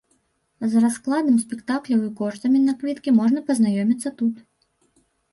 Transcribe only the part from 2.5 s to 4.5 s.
на квіткі можна пазнаёміцца тут.